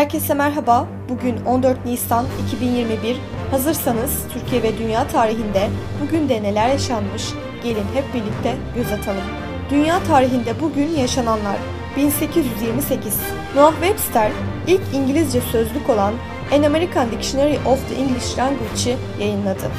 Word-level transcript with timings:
Herkese 0.00 0.34
merhaba. 0.34 0.88
Bugün 1.08 1.44
14 1.44 1.84
Nisan 1.84 2.26
2021. 2.46 3.16
Hazırsanız 3.50 4.10
Türkiye 4.32 4.62
ve 4.62 4.78
dünya 4.78 5.08
tarihinde 5.08 5.68
bugün 6.02 6.28
de 6.28 6.42
neler 6.42 6.68
yaşanmış? 6.68 7.22
Gelin 7.64 7.84
hep 7.94 8.14
birlikte 8.14 8.56
göz 8.74 8.92
atalım. 8.92 9.22
Dünya 9.70 10.02
tarihinde 10.02 10.60
bugün 10.60 10.88
yaşananlar 10.88 11.56
1828 11.96 13.20
Noah 13.56 13.72
Webster 13.72 14.32
ilk 14.66 14.80
İngilizce 14.94 15.40
sözlük 15.40 15.90
olan 15.90 16.14
An 16.52 16.62
American 16.62 17.10
Dictionary 17.10 17.56
of 17.66 17.88
the 17.88 17.94
English 17.94 18.38
Language'i 18.38 18.96
yayınladı. 19.20 19.70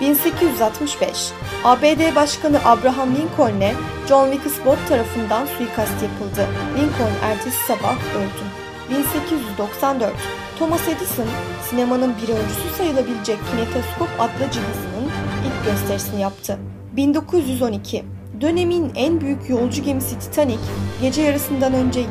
1865 0.00 1.32
ABD 1.64 2.16
Başkanı 2.16 2.58
Abraham 2.64 3.08
Lincoln'e 3.16 3.72
John 4.08 4.32
Wilkes 4.32 4.64
Booth 4.64 4.88
tarafından 4.88 5.46
suikast 5.46 6.02
yapıldı. 6.02 6.46
Lincoln 6.78 7.12
ertesi 7.22 7.66
sabah 7.66 7.96
öldü. 8.16 8.63
1894 8.90 10.12
Thomas 10.58 10.88
Edison 10.88 11.26
sinemanın 11.70 12.14
bir 12.22 12.28
öncüsü 12.28 12.68
sayılabilecek 12.78 13.38
kinetoskop 13.50 14.08
adlı 14.18 14.50
cihazının 14.52 15.10
ilk 15.46 15.64
gösterisini 15.64 16.20
yaptı. 16.20 16.58
1912 16.96 18.04
Dönemin 18.40 18.92
en 18.94 19.20
büyük 19.20 19.50
yolcu 19.50 19.82
gemisi 19.82 20.18
Titanic 20.18 20.58
gece 21.00 21.22
yarısından 21.22 21.72
önce 21.74 22.00
23.40 22.00 22.06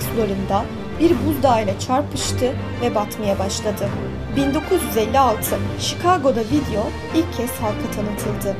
sularında 0.00 0.64
bir 1.00 1.26
buzdağıyla 1.26 1.78
çarpıştı 1.78 2.52
ve 2.82 2.94
batmaya 2.94 3.38
başladı. 3.38 3.88
1956 4.36 5.58
Chicago'da 5.78 6.40
video 6.40 6.86
ilk 7.14 7.36
kez 7.36 7.50
halka 7.50 7.90
tanıtıldı. 7.96 8.56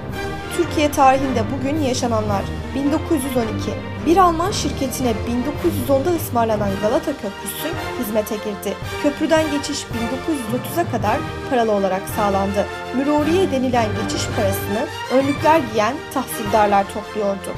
Türkiye 0.57 0.91
tarihinde 0.91 1.43
bugün 1.59 1.79
yaşananlar 1.81 2.43
1912 2.75 3.71
bir 4.07 4.17
Alman 4.17 4.51
şirketine 4.51 5.11
1910'da 5.89 6.11
ısmarlanan 6.11 6.71
Galata 6.83 7.13
Köprüsü 7.13 7.69
hizmete 8.01 8.35
girdi. 8.35 8.77
Köprüden 9.03 9.51
geçiş 9.51 9.79
1930'a 9.79 10.91
kadar 10.91 11.17
paralı 11.51 11.73
olarak 11.73 12.03
sağlandı. 12.17 12.67
Müruriye 12.97 13.51
denilen 13.51 13.87
geçiş 14.03 14.27
parasını 14.37 14.87
önlükler 15.13 15.61
giyen 15.73 15.95
tahsildarlar 16.15 16.85
topluyordu. 16.95 17.51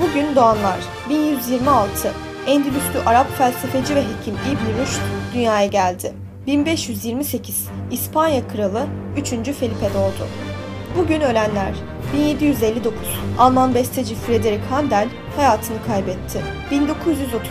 Bugün 0.00 0.36
doğanlar 0.36 0.78
1126 1.08 2.12
Endülüslü 2.46 2.98
Arap 3.06 3.38
felsefeci 3.38 3.94
ve 3.94 4.00
hekim 4.00 4.34
İbn 4.34 4.80
Rüşd 4.82 5.00
dünyaya 5.34 5.66
geldi. 5.66 6.12
1528 6.46 7.68
İspanya 7.90 8.48
Kralı 8.48 8.86
3. 9.16 9.28
Felipe 9.30 9.94
doğdu. 9.94 10.47
Bugün 10.96 11.20
ölenler 11.20 11.74
1759 12.12 12.94
Alman 13.38 13.74
besteci 13.74 14.14
Friedrich 14.14 14.70
Handel 14.70 15.08
hayatını 15.36 15.76
kaybetti. 15.86 16.42
1930 16.70 17.50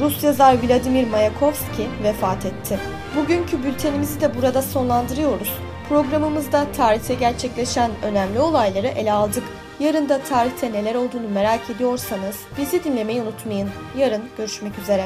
Rus 0.00 0.24
yazar 0.24 0.56
Vladimir 0.62 1.08
Mayakovsky 1.08 1.88
vefat 2.02 2.46
etti. 2.46 2.78
Bugünkü 3.16 3.64
bültenimizi 3.64 4.20
de 4.20 4.36
burada 4.36 4.62
sonlandırıyoruz. 4.62 5.52
Programımızda 5.88 6.66
tarihte 6.76 7.14
gerçekleşen 7.14 7.90
önemli 8.02 8.40
olayları 8.40 8.86
ele 8.86 9.12
aldık. 9.12 9.44
Yarın 9.80 10.08
da 10.08 10.20
tarihte 10.20 10.72
neler 10.72 10.94
olduğunu 10.94 11.28
merak 11.34 11.70
ediyorsanız 11.70 12.36
bizi 12.58 12.84
dinlemeyi 12.84 13.22
unutmayın. 13.22 13.68
Yarın 13.98 14.22
görüşmek 14.36 14.78
üzere. 14.78 15.04